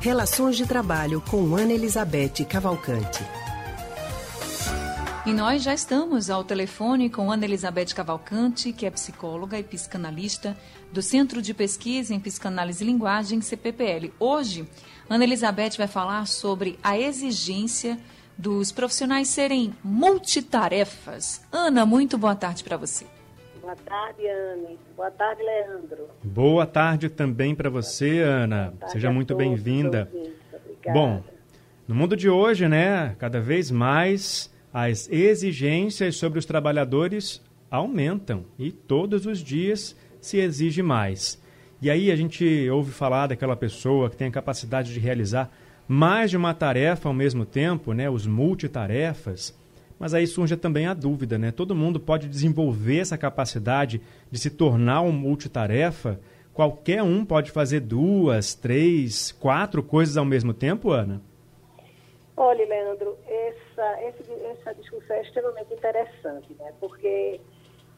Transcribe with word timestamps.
Relações 0.00 0.56
de 0.56 0.66
Trabalho 0.66 1.20
com 1.20 1.54
Ana 1.54 1.74
Elizabeth 1.74 2.46
Cavalcante. 2.48 3.22
E 5.26 5.32
nós 5.34 5.62
já 5.62 5.74
estamos 5.74 6.30
ao 6.30 6.42
telefone 6.42 7.10
com 7.10 7.30
Ana 7.30 7.44
Elizabeth 7.44 7.88
Cavalcante, 7.94 8.72
que 8.72 8.86
é 8.86 8.90
psicóloga 8.90 9.58
e 9.58 9.62
psicanalista 9.62 10.56
do 10.90 11.02
Centro 11.02 11.42
de 11.42 11.52
Pesquisa 11.52 12.14
em 12.14 12.18
Psicanálise 12.18 12.82
e 12.82 12.86
Linguagem, 12.86 13.42
CPPL. 13.42 14.10
Hoje, 14.18 14.66
Ana 15.06 15.24
Elizabeth 15.24 15.76
vai 15.76 15.86
falar 15.86 16.26
sobre 16.26 16.78
a 16.82 16.98
exigência 16.98 17.98
dos 18.38 18.72
profissionais 18.72 19.28
serem 19.28 19.74
multitarefas. 19.84 21.42
Ana, 21.52 21.84
muito 21.84 22.16
boa 22.16 22.34
tarde 22.34 22.64
para 22.64 22.78
você. 22.78 23.04
Boa 23.70 23.76
tarde, 23.84 24.26
Anne. 24.26 24.78
Boa 24.96 25.10
tarde, 25.12 25.42
Leandro. 25.44 26.08
Boa 26.24 26.66
tarde 26.66 27.08
também 27.08 27.54
para 27.54 27.70
você, 27.70 28.18
Ana. 28.18 28.74
Seja 28.88 29.12
muito 29.12 29.32
bem-vinda. 29.36 30.10
Bom, 30.92 31.22
no 31.86 31.94
mundo 31.94 32.16
de 32.16 32.28
hoje, 32.28 32.66
né, 32.66 33.14
cada 33.16 33.40
vez 33.40 33.70
mais 33.70 34.52
as 34.74 35.08
exigências 35.08 36.16
sobre 36.16 36.40
os 36.40 36.44
trabalhadores 36.44 37.40
aumentam 37.70 38.44
e 38.58 38.72
todos 38.72 39.24
os 39.24 39.38
dias 39.38 39.96
se 40.20 40.38
exige 40.38 40.82
mais. 40.82 41.40
E 41.80 41.88
aí 41.88 42.10
a 42.10 42.16
gente 42.16 42.68
ouve 42.70 42.90
falar 42.90 43.28
daquela 43.28 43.54
pessoa 43.54 44.10
que 44.10 44.16
tem 44.16 44.26
a 44.26 44.32
capacidade 44.32 44.92
de 44.92 44.98
realizar 44.98 45.48
mais 45.86 46.28
de 46.28 46.36
uma 46.36 46.52
tarefa 46.52 47.08
ao 47.08 47.14
mesmo 47.14 47.46
tempo, 47.46 47.92
né, 47.92 48.10
os 48.10 48.26
multitarefas. 48.26 49.56
Mas 50.00 50.14
aí 50.14 50.26
surge 50.26 50.56
também 50.56 50.86
a 50.86 50.94
dúvida, 50.94 51.36
né? 51.36 51.52
Todo 51.52 51.74
mundo 51.74 52.00
pode 52.00 52.26
desenvolver 52.26 53.00
essa 53.00 53.18
capacidade 53.18 54.00
de 54.30 54.38
se 54.38 54.48
tornar 54.48 55.02
um 55.02 55.12
multitarefa? 55.12 56.18
Qualquer 56.54 57.02
um 57.02 57.22
pode 57.22 57.50
fazer 57.50 57.80
duas, 57.80 58.54
três, 58.54 59.30
quatro 59.30 59.82
coisas 59.82 60.16
ao 60.16 60.24
mesmo 60.24 60.54
tempo, 60.54 60.90
Ana? 60.90 61.20
Olha, 62.34 62.66
Leandro, 62.66 63.14
essa, 63.28 63.82
essa, 64.00 64.74
discussão 64.74 65.16
é 65.16 65.20
extremamente 65.20 65.74
interessante, 65.74 66.56
né? 66.58 66.72
Porque 66.80 67.38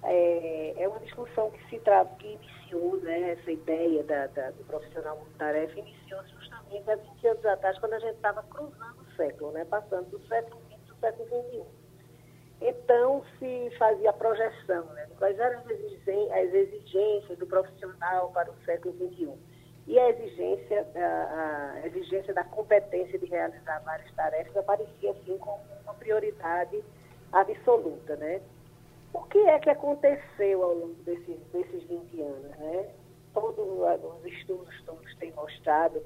é, 0.03 0.75
é 0.83 0.89
uma 0.89 0.99
discussão 0.99 1.53
que 1.53 1.71
se 1.71 1.79
tra... 1.79 2.05
que 2.19 2.27
iniciou, 2.27 2.97
né? 2.97 3.31
Essa 3.31 3.53
ideia 3.53 4.03
da, 4.03 4.27
da 4.27 4.51
do 4.51 4.65
profissional 4.65 5.19
multitarefa 5.19 5.79
iniciou 5.79 6.21
justamente 6.25 6.91
há 6.91 6.97
20 6.97 7.27
anos 7.29 7.47
atrás, 7.47 7.79
quando 7.79 7.93
a 7.93 8.01
gente 8.01 8.17
estava 8.17 8.43
cruzando 8.43 9.01
o 9.01 9.17
século, 9.17 9.53
né? 9.53 9.65
Passando 9.67 10.11
do 10.11 10.19
século 10.27 10.61
XX 10.69 10.97
para 10.99 11.11
o 11.11 11.13
século 11.13 11.43
XXI. 11.49 11.82
Então, 12.65 13.25
se 13.39 13.71
fazia 13.77 14.11
a 14.11 14.13
projeção, 14.13 14.85
né? 14.93 15.09
Quais 15.19 15.39
eram 15.39 15.61
as 15.61 16.55
exigências 16.55 17.39
do 17.39 17.47
profissional 17.47 18.31
para 18.31 18.51
o 18.51 18.55
século 18.65 18.95
XXI 18.95 19.33
e 19.87 19.99
a 19.99 20.11
exigência, 20.11 20.87
a, 20.95 21.81
a, 21.83 21.87
exigência 21.87 22.33
da 22.33 22.45
competência 22.45 23.19
de 23.19 23.27
realizar 23.27 23.81
várias 23.81 24.11
tarefas 24.15 24.57
aparecia 24.57 25.11
assim 25.11 25.37
como 25.39 25.61
uma 25.83 25.95
prioridade 25.95 26.83
absoluta, 27.33 28.17
né? 28.17 28.41
O 29.13 29.23
que 29.25 29.39
é 29.39 29.59
que 29.59 29.71
aconteceu 29.71 30.63
ao 30.63 30.75
longo 30.75 31.03
desses, 31.03 31.37
desses 31.53 31.83
20 31.85 32.21
anos, 32.23 32.59
né? 32.59 32.91
Todos 33.35 33.59
os 33.59 34.25
estudos 34.27 34.83
todos 34.85 35.17
têm 35.17 35.33
mostrado 35.33 36.01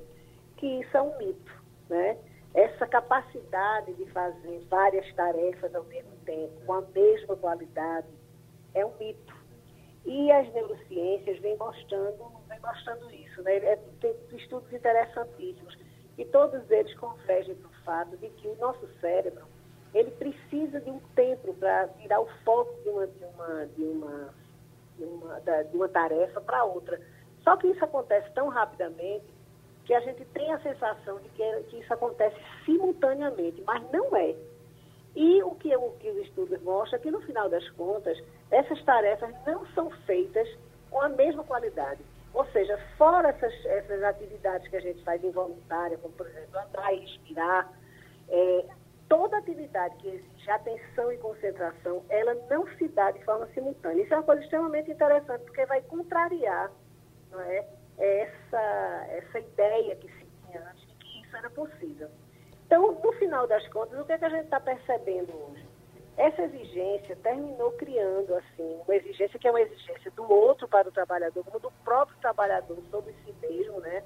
que 0.56 0.80
isso 0.80 0.96
é 0.96 1.02
um 1.02 1.18
mito, 1.18 1.62
né? 1.90 2.16
Essa 2.56 2.86
capacidade 2.86 3.92
de 3.92 4.06
fazer 4.12 4.60
várias 4.70 5.14
tarefas 5.14 5.74
ao 5.74 5.84
mesmo 5.84 6.16
tempo, 6.24 6.54
com 6.64 6.72
a 6.72 6.80
mesma 6.80 7.36
qualidade, 7.36 8.08
é 8.72 8.84
um 8.84 8.96
mito. 8.96 9.36
E 10.06 10.32
as 10.32 10.50
neurociências 10.54 11.38
vêm 11.40 11.54
mostrando, 11.58 12.32
vêm 12.48 12.58
mostrando 12.60 13.10
isso. 13.12 13.42
Né? 13.42 13.56
É, 13.56 13.76
tem 14.00 14.16
estudos 14.32 14.72
interessantíssimos. 14.72 15.76
E 16.16 16.24
todos 16.24 16.70
eles 16.70 16.94
convergem 16.94 17.54
para 17.56 17.68
o 17.68 17.84
fato 17.84 18.16
de 18.16 18.30
que 18.30 18.48
o 18.48 18.56
nosso 18.56 18.88
cérebro 19.00 19.44
ele 19.92 20.10
precisa 20.12 20.80
de 20.80 20.90
um 20.90 21.00
tempo 21.14 21.52
para 21.54 21.84
virar 21.98 22.20
o 22.20 22.28
foco 22.42 22.72
de 22.82 22.88
uma, 22.88 23.06
de 23.06 23.24
uma, 23.24 23.66
de 23.66 23.82
uma, 23.82 24.34
de 24.96 25.04
uma, 25.04 25.40
de 25.40 25.76
uma 25.76 25.88
tarefa 25.90 26.40
para 26.40 26.64
outra. 26.64 26.98
Só 27.44 27.54
que 27.58 27.66
isso 27.66 27.84
acontece 27.84 28.30
tão 28.32 28.48
rapidamente 28.48 29.35
que 29.86 29.94
a 29.94 30.00
gente 30.00 30.24
tem 30.26 30.52
a 30.52 30.58
sensação 30.58 31.18
de 31.20 31.28
que, 31.30 31.62
que 31.68 31.78
isso 31.78 31.94
acontece 31.94 32.36
simultaneamente, 32.64 33.62
mas 33.64 33.82
não 33.92 34.14
é. 34.16 34.34
E 35.14 35.42
o 35.42 35.52
que, 35.54 35.74
o 35.74 35.92
que 35.92 36.10
os 36.10 36.26
estudos 36.26 36.60
mostram 36.62 36.98
é 36.98 37.02
que, 37.02 37.10
no 37.10 37.22
final 37.22 37.48
das 37.48 37.66
contas, 37.70 38.22
essas 38.50 38.82
tarefas 38.84 39.32
não 39.46 39.64
são 39.68 39.90
feitas 40.04 40.46
com 40.90 41.00
a 41.00 41.08
mesma 41.08 41.42
qualidade. 41.44 42.00
Ou 42.34 42.44
seja, 42.46 42.76
fora 42.98 43.28
essas, 43.28 43.64
essas 43.64 44.02
atividades 44.02 44.68
que 44.68 44.76
a 44.76 44.80
gente 44.80 45.02
faz 45.04 45.22
involuntária, 45.24 45.96
como, 45.98 46.12
por 46.14 46.26
exemplo, 46.26 46.58
andar 46.58 46.92
e 46.92 47.00
respirar, 47.00 47.72
é, 48.28 48.66
toda 49.08 49.38
atividade 49.38 49.96
que 49.96 50.08
exige 50.08 50.50
atenção 50.50 51.12
e 51.12 51.16
concentração, 51.18 52.04
ela 52.10 52.34
não 52.50 52.66
se 52.76 52.88
dá 52.88 53.12
de 53.12 53.24
forma 53.24 53.46
simultânea. 53.54 54.02
Isso 54.02 54.12
é 54.12 54.16
uma 54.18 54.24
coisa 54.24 54.42
extremamente 54.42 54.90
interessante, 54.90 55.44
porque 55.44 55.64
vai 55.64 55.80
contrariar 55.82 56.70
não 57.30 57.40
é, 57.40 57.66
essa, 57.98 59.06
essa 59.10 59.38
ideia 59.38 59.96
que 59.96 60.08
se 60.08 60.26
tinha 60.44 60.60
antes 60.60 60.86
de 60.86 60.94
que 60.94 61.22
isso 61.22 61.36
era 61.36 61.50
possível. 61.50 62.08
Então, 62.66 62.92
no 62.92 63.12
final 63.12 63.46
das 63.46 63.66
contas, 63.68 63.98
o 63.98 64.04
que, 64.04 64.12
é 64.12 64.18
que 64.18 64.24
a 64.24 64.28
gente 64.28 64.44
está 64.44 64.60
percebendo 64.60 65.32
hoje? 65.32 65.64
Essa 66.16 66.42
exigência 66.42 67.14
terminou 67.16 67.72
criando, 67.72 68.34
assim, 68.34 68.80
uma 68.84 68.96
exigência 68.96 69.38
que 69.38 69.46
é 69.46 69.50
uma 69.50 69.60
exigência 69.60 70.10
do 70.12 70.30
outro 70.30 70.66
para 70.66 70.88
o 70.88 70.92
trabalhador, 70.92 71.44
como 71.44 71.60
do 71.60 71.70
próprio 71.84 72.16
trabalhador 72.18 72.78
sobre 72.90 73.14
si 73.24 73.34
mesmo, 73.40 73.80
né? 73.80 74.02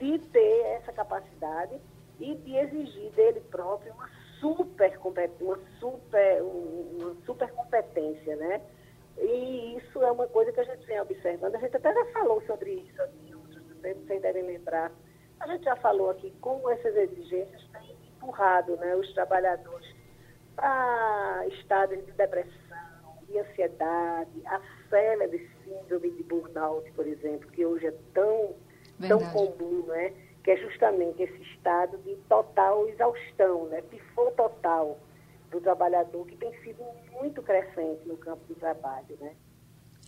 De 0.00 0.18
ter 0.18 0.60
essa 0.76 0.92
capacidade 0.92 1.78
e 2.18 2.34
de 2.34 2.56
exigir 2.56 3.10
dele 3.12 3.40
próprio 3.40 3.92
uma 3.92 4.08
super, 4.40 4.98
uma 5.40 5.58
super, 5.78 6.42
uma 6.42 7.14
super 7.24 7.50
competência, 7.52 8.36
né? 8.36 8.60
E 9.18 9.76
isso 9.76 10.02
é 10.02 10.10
uma 10.10 10.26
coisa 10.26 10.52
que 10.52 10.60
a 10.60 10.64
gente 10.64 10.86
vem 10.86 11.00
observando. 11.00 11.54
A 11.54 11.58
gente 11.58 11.76
até 11.76 11.92
já 11.92 12.04
falou 12.06 12.42
sobre 12.46 12.72
isso 12.72 13.02
aqui, 13.02 13.34
vocês 13.82 14.22
devem 14.22 14.42
lembrar. 14.42 14.90
A 15.40 15.46
gente 15.46 15.64
já 15.64 15.76
falou 15.76 16.10
aqui 16.10 16.32
como 16.40 16.68
essas 16.70 16.96
exigências 16.96 17.62
têm 17.72 17.96
empurrado 18.16 18.76
né, 18.76 18.96
os 18.96 19.12
trabalhadores 19.12 19.94
a 20.56 21.44
estados 21.48 22.04
de 22.04 22.12
depressão, 22.12 23.18
de 23.28 23.38
ansiedade, 23.38 24.42
a 24.46 24.60
célebre 24.88 25.50
síndrome 25.64 26.10
de 26.12 26.22
burnout, 26.22 26.90
por 26.92 27.06
exemplo, 27.06 27.50
que 27.50 27.66
hoje 27.66 27.86
é 27.86 27.94
tão, 28.12 28.54
tão 29.08 29.18
comum, 29.32 29.84
né? 29.86 30.12
que 30.42 30.50
é 30.50 30.56
justamente 30.58 31.22
esse 31.22 31.42
estado 31.54 31.96
de 31.98 32.16
total 32.28 32.86
exaustão, 32.88 33.66
né? 33.66 33.82
pifô 33.82 34.30
total 34.32 34.98
do 35.54 35.60
trabalhador, 35.60 36.26
que 36.26 36.36
tem 36.36 36.52
sido 36.62 36.82
muito 37.12 37.40
crescente 37.42 38.06
no 38.06 38.16
campo 38.16 38.44
do 38.46 38.54
trabalho. 38.54 39.16
Né? 39.20 39.32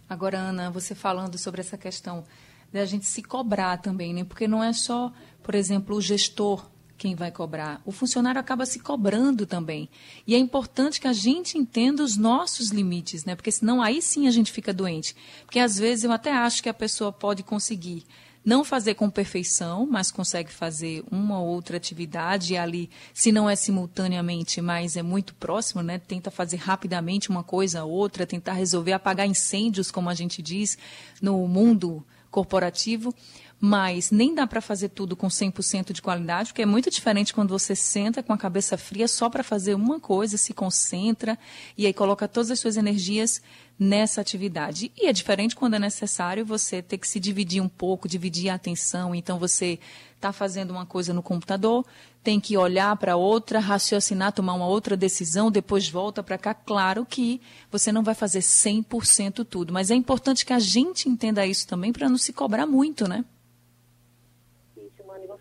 Agora, 0.09 0.39
Ana, 0.39 0.71
você 0.71 0.95
falando 0.95 1.39
sobre 1.39 1.61
essa 1.61 1.79
questão 1.79 2.25
da 2.73 2.85
gente 2.85 3.07
se 3.07 3.23
cobrar 3.23 3.79
também, 3.79 4.13
né? 4.13 4.25
porque 4.25 4.49
não 4.49 4.63
é 4.63 4.73
só, 4.73 5.13
por 5.43 5.55
exemplo, 5.55 5.97
o 5.97 6.01
gestor 6.01 6.69
quem 6.99 7.15
vai 7.15 7.31
cobrar. 7.31 7.81
O 7.85 7.93
funcionário 7.93 8.41
acaba 8.41 8.65
se 8.65 8.81
cobrando 8.81 9.47
também. 9.47 9.89
E 10.27 10.35
é 10.35 10.39
importante 10.39 10.99
que 10.99 11.07
a 11.07 11.13
gente 11.13 11.59
entenda 11.59 12.03
os 12.03 12.17
nossos 12.17 12.71
limites, 12.71 13.25
né? 13.25 13.37
Porque 13.37 13.53
senão 13.53 13.83
aí 13.83 14.01
sim 14.01 14.27
a 14.27 14.31
gente 14.31 14.51
fica 14.51 14.73
doente. 14.73 15.15
Porque 15.45 15.59
às 15.59 15.77
vezes 15.77 16.05
eu 16.05 16.13
até 16.13 16.33
acho 16.33 16.63
que 16.63 16.71
a 16.71 16.75
pessoa 16.75 17.13
pode 17.13 17.43
conseguir 17.43 18.05
não 18.47 18.63
fazer 18.65 18.95
com 18.95 19.11
perfeição, 19.11 19.89
mas 19.91 20.13
consegue 20.13 20.53
fazer 20.53 21.03
uma 21.11 21.41
ou 21.41 21.49
outra 21.49 21.77
atividade 21.77 22.55
e 22.55 22.57
ali, 22.57 22.89
se 23.13 23.33
não 23.33 23.51
é 23.51 23.57
simultaneamente, 23.57 24.61
mas 24.61 24.97
é 24.97 25.03
muito 25.03 25.35
próximo, 25.35 25.83
né? 25.83 25.99
Tenta 25.99 26.31
fazer 26.31 26.59
rapidamente 26.59 27.29
uma 27.29 27.43
coisa 27.43 27.83
ou 27.83 27.91
outra, 27.91 28.25
tentar 28.25 28.53
resolver 28.53 28.93
apagar 28.93 29.27
incêndios, 29.27 29.91
como 29.91 30.09
a 30.09 30.15
gente 30.15 30.41
diz 30.41 30.79
no 31.21 31.49
mundo 31.49 32.07
corporativo 32.31 33.13
mas 33.59 34.11
nem 34.11 34.35
dá 34.35 34.47
para 34.47 34.61
fazer 34.61 34.91
tudo 34.91 35.17
com 35.17 35.29
100% 35.29 35.93
de 35.93 36.03
qualidade, 36.03 36.51
porque 36.51 36.63
é 36.63 36.67
muito 36.67 36.91
diferente 36.91 37.33
quando 37.33 37.51
você 37.59 37.75
senta 37.75 38.23
com 38.23 38.33
a 38.33 38.39
cabeça 38.39 38.77
fria 38.77 39.09
só 39.09 39.31
para 39.31 39.43
fazer 39.43 39.75
uma 39.75 39.99
coisa, 39.99 40.37
se 40.37 40.53
concentra 40.53 41.39
e 41.77 41.87
aí 41.87 41.95
coloca 41.95 42.29
todas 42.29 42.51
as 42.51 42.61
suas 42.61 42.77
energias 42.77 43.41
nessa 43.79 44.21
atividade. 44.21 44.91
E 44.97 45.07
é 45.07 45.13
diferente 45.13 45.55
quando 45.55 45.75
é 45.75 45.79
necessário 45.79 46.45
você 46.45 46.83
ter 46.83 46.99
que 46.99 47.07
se 47.07 47.21
dividir 47.21 47.63
um 47.63 47.69
pouco, 47.69 48.09
dividir 48.09 48.49
a 48.49 48.55
atenção. 48.55 49.15
Então 49.15 49.39
você 49.39 49.79
está 50.15 50.33
fazendo 50.33 50.71
uma 50.71 50.87
coisa 50.87 51.13
no 51.13 51.23
computador, 51.23 51.85
tem 52.23 52.41
que 52.41 52.57
olhar 52.57 52.97
para 52.97 53.17
outra, 53.17 53.59
raciocinar, 53.59 54.33
tomar 54.33 54.55
uma 54.55 54.67
outra 54.67 54.97
decisão, 54.97 55.51
depois 55.51 55.89
volta 55.89 56.23
para 56.23 56.39
cá. 56.39 56.55
Claro 56.55 57.05
que 57.05 57.41
você 57.71 57.93
não 57.93 58.03
vai 58.03 58.15
fazer 58.15 58.41
100% 58.41 59.45
tudo, 59.45 59.73
mas 59.73 59.91
é 59.91 59.95
importante 59.95 60.45
que 60.45 60.53
a 60.53 60.59
gente 60.59 61.09
entenda 61.09 61.47
isso 61.47 61.69
também 61.69 61.93
para 61.93 62.09
não 62.09 62.19
se 62.19 62.33
cobrar 62.33 62.67
muito, 62.67 63.07
né? 63.07 63.25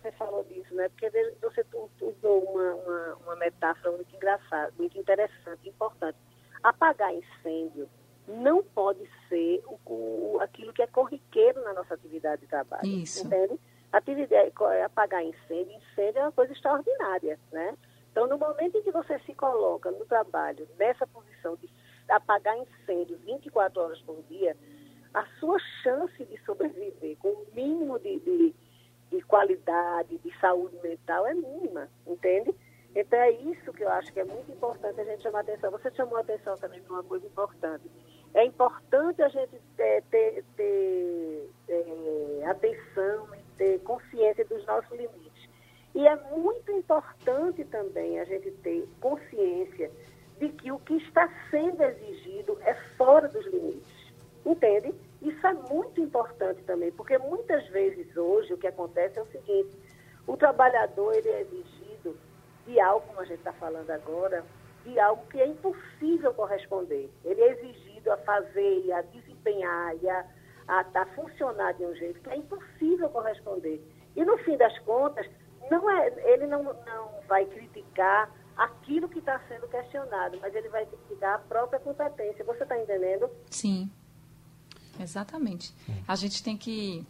você 0.06 0.12
falou 0.12 0.44
disso, 0.44 0.74
né? 0.74 0.88
Porque 0.88 1.10
você 1.40 1.64
usou 2.00 2.44
uma, 2.44 2.74
uma, 2.74 3.14
uma 3.16 3.36
metáfora 3.36 3.90
muito 3.92 4.14
engraçada, 4.14 4.72
muito 4.78 4.98
interessante, 4.98 5.68
importante. 5.68 6.18
Apagar 6.62 7.12
incêndio 7.12 7.88
não 8.28 8.62
pode 8.62 9.08
ser 9.28 9.62
o, 9.66 9.78
o, 9.86 10.38
aquilo 10.40 10.72
que 10.72 10.82
é 10.82 10.86
corriqueiro 10.86 11.62
na 11.62 11.72
nossa 11.72 11.94
atividade 11.94 12.42
de 12.42 12.48
trabalho. 12.48 12.86
Isso. 12.86 13.26
Entende? 13.26 13.58
Atividade, 13.92 14.52
é 14.72 14.84
apagar 14.84 15.24
incêndio, 15.24 15.72
incêndio 15.74 16.20
é 16.20 16.22
uma 16.22 16.32
coisa 16.32 16.52
extraordinária, 16.52 17.38
né? 17.52 17.76
Então, 18.10 18.26
no 18.26 18.38
momento 18.38 18.76
em 18.76 18.82
que 18.82 18.90
você 18.90 19.18
se 19.20 19.34
coloca 19.34 19.90
no 19.90 20.04
trabalho 20.06 20.66
nessa 20.78 21.06
posição 21.06 21.56
de 21.56 21.68
apagar 22.08 22.56
incêndio 22.58 23.18
24 23.18 23.80
horas 23.80 24.00
por 24.00 24.22
dia, 24.28 24.56
a 25.12 25.24
sua 25.38 25.58
chance 25.82 26.24
de 26.24 26.38
sobreviver 26.44 27.16
com 27.18 27.28
o 27.28 27.46
mínimo 27.54 27.98
de, 27.98 28.18
de, 28.20 28.54
de 29.10 29.22
qualidade, 29.22 30.18
de 30.18 30.38
saúde 30.40 30.76
mental 30.82 31.26
é 31.26 31.34
mínima, 31.34 31.88
entende? 32.06 32.54
Então 32.94 33.18
é 33.18 33.30
isso 33.30 33.72
que 33.74 33.84
eu 33.84 33.90
acho 33.90 34.10
que 34.10 34.20
é 34.20 34.24
muito 34.24 34.50
importante 34.50 34.98
a 34.98 35.04
gente 35.04 35.22
chamar 35.22 35.40
atenção. 35.40 35.70
Você 35.70 35.90
chamou 35.90 36.16
atenção 36.16 36.54
também 36.56 36.80
de 36.80 36.88
uma 36.88 37.02
coisa 37.02 37.26
importante. 37.26 37.84
É 38.36 38.44
importante 38.44 39.22
a 39.22 39.28
gente 39.30 39.58
ter, 39.78 40.04
ter 40.10 41.50
é, 41.70 42.44
atenção 42.44 43.34
e 43.34 43.42
ter 43.56 43.78
consciência 43.80 44.44
dos 44.44 44.62
nossos 44.66 44.90
limites. 44.90 45.48
E 45.94 46.06
é 46.06 46.14
muito 46.36 46.70
importante 46.70 47.64
também 47.64 48.20
a 48.20 48.24
gente 48.24 48.50
ter 48.50 48.86
consciência 49.00 49.90
de 50.38 50.50
que 50.50 50.70
o 50.70 50.78
que 50.80 50.98
está 50.98 51.32
sendo 51.50 51.82
exigido 51.82 52.58
é 52.60 52.74
fora 52.98 53.26
dos 53.26 53.46
limites. 53.46 54.12
Entende? 54.44 54.94
Isso 55.22 55.46
é 55.46 55.54
muito 55.54 55.98
importante 55.98 56.62
também, 56.64 56.92
porque 56.92 57.16
muitas 57.16 57.66
vezes 57.68 58.14
hoje 58.14 58.52
o 58.52 58.58
que 58.58 58.66
acontece 58.66 59.18
é 59.18 59.22
o 59.22 59.26
seguinte, 59.28 59.74
o 60.26 60.36
trabalhador 60.36 61.14
ele 61.14 61.30
é 61.30 61.40
exigido 61.40 62.14
de 62.66 62.78
algo, 62.80 63.06
como 63.06 63.20
a 63.20 63.24
gente 63.24 63.38
está 63.38 63.54
falando 63.54 63.90
agora, 63.90 64.44
de 64.84 65.00
algo 65.00 65.26
que 65.28 65.40
é 65.40 65.46
impossível 65.46 66.34
corresponder. 66.34 67.10
Ele 67.24 67.40
é 67.40 67.52
exigido 67.52 67.85
a 68.12 68.16
fazer, 68.18 68.92
a 68.92 69.02
desempenhar 69.02 69.94
e 70.02 70.08
a, 70.08 70.26
a, 70.68 70.80
a 70.94 71.06
funcionar 71.14 71.72
de 71.74 71.84
um 71.84 71.94
jeito 71.94 72.20
que 72.20 72.30
é 72.30 72.36
impossível 72.36 73.08
corresponder. 73.10 73.80
E 74.14 74.24
no 74.24 74.36
fim 74.38 74.56
das 74.56 74.76
contas, 74.80 75.26
não 75.70 75.90
é, 75.90 76.32
ele 76.32 76.46
não, 76.46 76.62
não 76.62 77.10
vai 77.28 77.44
criticar 77.46 78.30
aquilo 78.56 79.08
que 79.08 79.18
está 79.18 79.38
sendo 79.48 79.68
questionado, 79.68 80.38
mas 80.40 80.54
ele 80.54 80.68
vai 80.68 80.86
criticar 80.86 81.36
a 81.36 81.38
própria 81.38 81.78
competência. 81.78 82.44
Você 82.44 82.62
está 82.62 82.78
entendendo? 82.80 83.28
Sim, 83.50 83.90
exatamente. 84.98 85.74
A 86.08 86.16
gente 86.16 86.42
tem 86.42 86.56
que 86.56 87.06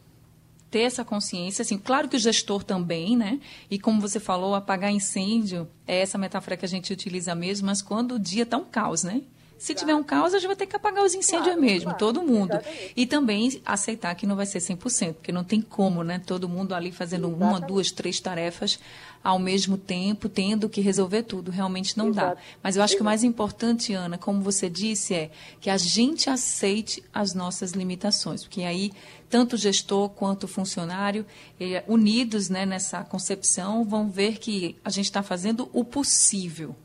ter 0.70 0.80
essa 0.80 1.04
consciência, 1.04 1.62
assim, 1.62 1.78
claro 1.78 2.08
que 2.08 2.16
o 2.16 2.20
gestor 2.20 2.64
também, 2.64 3.16
né? 3.16 3.40
E 3.70 3.78
como 3.78 4.00
você 4.00 4.18
falou, 4.18 4.54
apagar 4.54 4.90
incêndio 4.90 5.68
é 5.86 6.00
essa 6.00 6.18
metáfora 6.18 6.56
que 6.56 6.64
a 6.64 6.68
gente 6.68 6.92
utiliza 6.92 7.34
mesmo, 7.34 7.66
mas 7.66 7.80
quando 7.80 8.16
o 8.16 8.18
dia 8.18 8.42
está 8.42 8.56
um 8.56 8.64
caos, 8.64 9.04
né? 9.04 9.22
Se 9.58 9.74
tiver 9.74 9.94
um 9.94 10.02
caos, 10.02 10.34
a 10.34 10.38
gente 10.38 10.46
vai 10.46 10.56
ter 10.56 10.66
que 10.66 10.76
apagar 10.76 11.04
os 11.04 11.14
incêndios 11.14 11.46
claro, 11.46 11.60
mesmo, 11.60 11.84
claro, 11.84 11.98
todo 11.98 12.22
mundo. 12.22 12.52
Exatamente. 12.52 12.92
E 12.94 13.06
também 13.06 13.60
aceitar 13.64 14.14
que 14.14 14.26
não 14.26 14.36
vai 14.36 14.46
ser 14.46 14.58
100%, 14.58 15.14
porque 15.14 15.32
não 15.32 15.44
tem 15.44 15.60
como, 15.60 16.02
né? 16.02 16.20
Todo 16.24 16.48
mundo 16.48 16.74
ali 16.74 16.92
fazendo 16.92 17.28
exatamente. 17.28 17.58
uma, 17.58 17.66
duas, 17.66 17.90
três 17.90 18.20
tarefas 18.20 18.78
ao 19.24 19.38
mesmo 19.40 19.76
tempo, 19.76 20.28
tendo 20.28 20.68
que 20.68 20.80
resolver 20.80 21.22
tudo. 21.22 21.50
Realmente 21.50 21.98
não 21.98 22.10
Exato. 22.10 22.36
dá. 22.36 22.42
Mas 22.62 22.76
eu 22.76 22.82
acho 22.82 22.92
Exato. 22.92 22.98
que 22.98 23.02
o 23.02 23.04
mais 23.04 23.24
importante, 23.24 23.92
Ana, 23.92 24.16
como 24.16 24.40
você 24.40 24.70
disse, 24.70 25.14
é 25.14 25.30
que 25.60 25.68
a 25.68 25.76
gente 25.76 26.30
aceite 26.30 27.02
as 27.12 27.34
nossas 27.34 27.72
limitações, 27.72 28.44
porque 28.44 28.62
aí 28.62 28.92
tanto 29.28 29.54
o 29.54 29.58
gestor 29.58 30.10
quanto 30.10 30.44
o 30.44 30.48
funcionário, 30.48 31.26
eh, 31.58 31.82
unidos 31.88 32.48
né, 32.48 32.64
nessa 32.64 33.02
concepção, 33.02 33.84
vão 33.84 34.08
ver 34.08 34.38
que 34.38 34.76
a 34.84 34.90
gente 34.90 35.06
está 35.06 35.22
fazendo 35.22 35.68
o 35.72 35.84
possível 35.84 36.76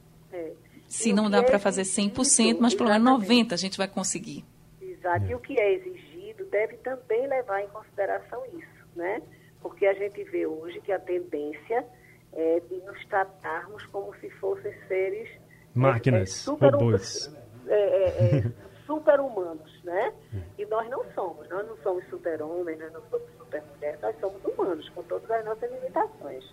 se 0.91 1.13
não 1.13 1.29
dá 1.29 1.41
para 1.41 1.57
fazer 1.57 1.83
100%, 1.83 2.57
mas 2.59 2.75
pelo 2.75 2.89
menos 2.89 3.23
90% 3.25 3.53
a 3.53 3.55
gente 3.55 3.77
vai 3.77 3.87
conseguir. 3.87 4.43
Exato. 4.81 5.25
E 5.25 5.33
o 5.33 5.39
que 5.39 5.57
é 5.57 5.73
exigido 5.75 6.43
deve 6.51 6.75
também 6.77 7.25
levar 7.27 7.61
em 7.61 7.67
consideração 7.69 8.43
isso, 8.47 8.85
né? 8.93 9.21
Porque 9.61 9.85
a 9.85 9.93
gente 9.93 10.21
vê 10.25 10.45
hoje 10.45 10.81
que 10.81 10.91
a 10.91 10.99
tendência 10.99 11.85
é 12.33 12.59
de 12.59 12.75
nos 12.81 13.05
tratarmos 13.05 13.85
como 13.85 14.13
se 14.17 14.29
fossem 14.31 14.73
seres... 14.89 15.29
É, 15.29 15.39
Máquinas, 15.73 16.23
é, 16.23 16.25
super, 16.25 16.73
robôs. 16.73 17.33
É, 17.67 17.73
é, 17.73 18.37
é 18.39 18.51
super-humanos, 18.85 19.81
né? 19.85 20.13
E 20.57 20.65
nós 20.65 20.89
não 20.89 21.05
somos. 21.15 21.47
Nós 21.49 21.65
não 21.67 21.77
somos 21.77 22.05
super-homens, 22.09 22.77
nós 22.79 22.91
não 22.91 23.01
somos 23.09 23.27
super-mulheres, 23.37 24.01
nós 24.01 24.19
somos 24.19 24.43
humanos, 24.43 24.89
com 24.89 25.03
todas 25.03 25.31
as 25.31 25.45
nossas 25.45 25.71
limitações. 25.71 26.43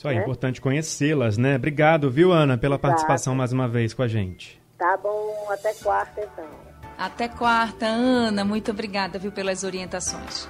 Isso 0.00 0.08
aí, 0.08 0.16
é 0.16 0.22
importante 0.22 0.62
conhecê-las, 0.62 1.36
né? 1.36 1.56
Obrigado, 1.56 2.10
viu, 2.10 2.32
Ana, 2.32 2.56
pela 2.56 2.76
Exato. 2.76 2.88
participação 2.88 3.34
mais 3.34 3.52
uma 3.52 3.68
vez 3.68 3.92
com 3.92 4.02
a 4.02 4.08
gente. 4.08 4.58
Tá 4.78 4.96
bom, 4.96 5.46
até 5.50 5.74
quarta 5.74 6.22
então. 6.22 6.48
Até 6.96 7.28
quarta, 7.28 7.84
Ana. 7.84 8.42
Muito 8.42 8.70
obrigada, 8.70 9.18
viu, 9.18 9.30
pelas 9.30 9.62
orientações. 9.62 10.48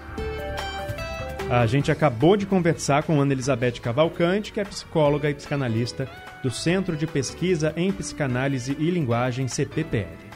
A 1.50 1.66
gente 1.66 1.90
acabou 1.90 2.36
de 2.36 2.46
conversar 2.46 3.02
com 3.02 3.20
Ana 3.20 3.32
Elizabeth 3.32 3.80
Cavalcante, 3.82 4.52
que 4.52 4.60
é 4.60 4.64
psicóloga 4.64 5.28
e 5.28 5.34
psicanalista 5.34 6.08
do 6.44 6.50
Centro 6.52 6.96
de 6.96 7.08
Pesquisa 7.08 7.72
em 7.76 7.90
Psicanálise 7.90 8.76
e 8.78 8.88
Linguagem, 8.88 9.48
CPPL. 9.48 10.29